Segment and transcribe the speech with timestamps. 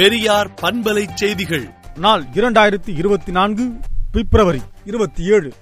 [0.00, 1.70] பெரியார் பண்பலை செய்திகள்.
[1.96, 3.70] நாள் இரண்டாயிரத்தி இருபத்தி நான்கு
[4.12, 5.52] பிப்ரவரி இருபத்தி ஏழு.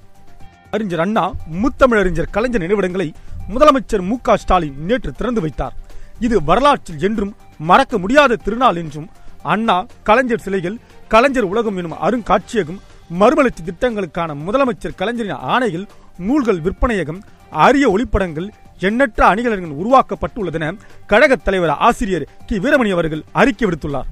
[0.71, 3.13] அறிஞர் அண்ணா முத்தமிழறிஞர் கலைஞர் நினைவிடங்களை
[3.49, 5.75] முதலமைச்சர் மு ஸ்டாலின் நேற்று திறந்து வைத்தார்.
[6.21, 9.09] இது வரலாற்றில் என்றும் மறக்க முடியாத திருநாள் என்றும்
[9.43, 15.87] அண்ணா கலைஞர் சிலைகள் கலைஞர் உலகம் எனும் அருங்காட்சியகம் மறுமலர்ச்சி திட்டங்களுக்கான முதலமைச்சர் கலைஞரின் ஆணைகள்
[16.19, 18.49] நூல்கள் விற்பனையகம் அரிய ஒளிப்படங்கள்
[18.79, 22.59] எண்ணற்ற அணிகலன்கள் உருவாக்கப்பட்டுள்ளதென கழகத் தலைவர் ஆசிரியர் கி.
[22.59, 24.07] வீரமணி அவர்கள் அறிக்கை விடுத்துள்ளார்.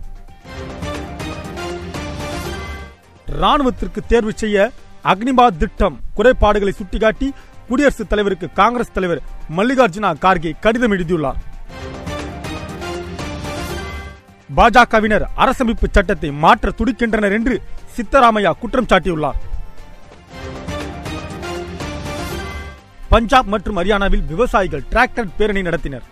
[3.31, 4.71] ராணுவத்திற்கு தேர்வு செய்ய
[5.05, 7.33] அக்னிபாத் திட்டம் குறைபாடுகளை சுட்டிக்காட்டி
[7.69, 9.23] குடியரசுத் தலைவருக்கு காங்கிரஸ் தலைவர்
[9.57, 11.37] மல்லிகார்ஜுனா கார்கே கடிதம் எழுதியுள்ளார்.
[14.57, 17.63] பாஜகவினர் அரசமைப்பு சட்டத்தை மாற்ற துடிக்கின்றனர் என்று
[17.97, 19.39] சித்தராமையா குற்றம் சாட்டியுள்ளார்.
[23.09, 26.07] பஞ்சாப் மற்றும் ஹரியானாவில் விவசாயிகள் டிராக்டர் பேரணி நடத்தினர்.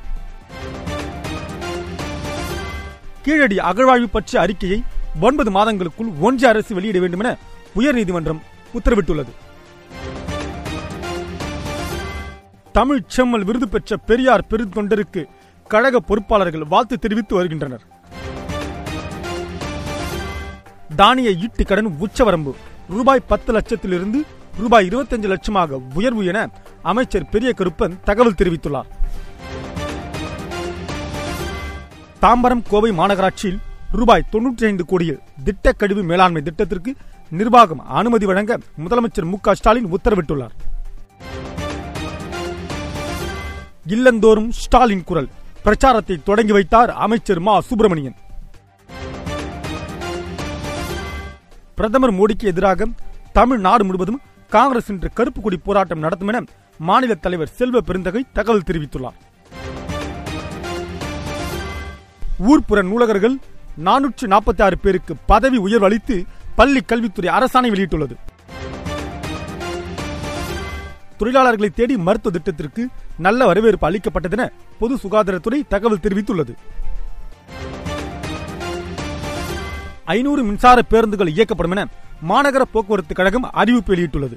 [3.23, 4.83] கீழடி அகழ்வாய்வு பற்றிய அறிக்கையை
[5.21, 7.37] ஒன்பது மாதங்களுக்குள் ஒன்றிய அரசு வெளியிட வேண்டும் என
[7.77, 8.41] உயர்நீதிமன்றம்
[8.75, 9.33] உத்தரவிட்டுள்ளது.
[12.73, 15.25] தமிழ் செம்மல் விருது பெற்ற பெரியார் பெருந்தொண்டருக்கு
[15.69, 17.85] கழக பொறுப்பாளர்கள் வாழ்த்து தெரிவித்து வருகின்றனர்.
[20.97, 22.55] தானிய ஈட்டு கடன் உச்சவரம்பு
[22.89, 24.21] ரூபாய் பத்து லட்சத்திலிருந்து
[24.59, 26.51] ரூபாய் இருபத்தஞ்சு லட்சமாக உயர்வு என
[26.83, 28.91] அமைச்சர் பெரிய கருப்பன் தகவல் தெரிவித்துள்ளார்.
[32.23, 33.61] தாம்பரம் கோவை மாநகராட்சியில்
[33.99, 36.95] ரூபாய் தொன்னூற்றி ஐந்து கோடியில் திட்ட கழிவு மேலாண்மை திட்டத்திற்கு
[37.31, 40.55] நிர்வாகம் அனுமதி வழங்க முதலமைச்சர் மு ஸ்டாலின் உத்தரவிட்டுள்ளார்.
[43.87, 45.29] இல்லந்தோறும் ஸ்டாலின் குரல்.
[45.63, 47.61] பிரச்சாரத்தை தொடங்கி வைத்தார் அமைச்சர் மா.
[47.61, 48.17] சுப்பிரமணியன்.
[51.75, 52.87] பிரதமர் மோடிக்கு எதிராக
[53.33, 56.45] தமிழ்நாடு முழுவதும் காங்கிரஸ் இன்று கருப்பு கொடி போராட்டம் நடத்தும் என
[56.79, 59.19] மாநில தலைவர் செல்வ பெருந்தகை தகவல் தெரிவித்துள்ளார்.
[62.51, 63.37] ஊர்ப்புற நூலகர்கள்
[63.79, 66.25] நானூற்று நாற்பத்தி ஆறு பேருக்கு பதவி உயர்வு அளித்து
[66.57, 68.17] பள்ளி கல்வித்துறை அரசாணை வெளியிட்டுள்ளது.
[71.19, 74.49] தொழிலாளர்களை தேடி மருத்துவ திட்டத்திற்கு நல்ல வரவேற்பு அளிக்கப்பட்டதென
[74.79, 76.55] பொது சுகாதாரத்துறை தகவல் தெரிவித்துள்ளது.
[80.05, 81.87] ஐநூறு மின்சார பேருந்துகள் இயக்கப்படும் என
[82.29, 84.37] மாநகர போக்குவரத்து கழகம் அறிவிப்பு வெளியிட்டுள்ளது.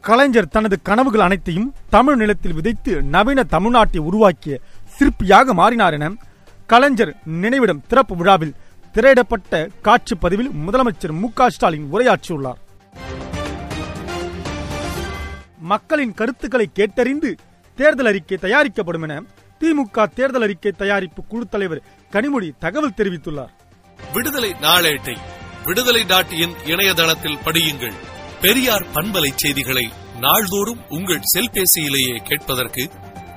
[0.00, 4.60] கலைஞர் தனது கனவுகள் அனைத்தையும் தமிழ் நிலத்தில் விதைத்து நவீன தமிழ்நாட்டை உருவாக்கிய
[4.98, 6.14] சிற்பியாக மாறினார் என
[6.72, 8.54] கலைஞர் நினைவிடம் திறப்பு விழாவில்
[8.92, 12.60] திரையிடப்பட்ட காட்சி பதிவில் முதலமைச்சர் மு ஸ்டாலின் உரையாற்றியுள்ளார்.
[15.58, 17.36] மக்களின் கருத்துக்களை கேட்டறிந்து
[17.76, 19.22] தேர்தல் அறிக்கை தயாரிக்கப்படும் என
[19.60, 21.82] திமுக தேர்தல் அறிக்கை தயாரிப்பு குழு தலைவர்
[22.12, 23.52] கனிமொழி தகவல் தெரிவித்துள்ளார்.
[24.12, 25.16] விடுதலை நாளேட்டை
[25.64, 27.94] விடுதலை நாட்டியின் இணையதளத்தில் படியுங்கள்.
[28.40, 29.90] பெரியார் பண்பலை செய்திகளை
[30.20, 32.90] நாள்தோறும் உங்கள் செல்பேசியிலேயே கேட்பதற்கு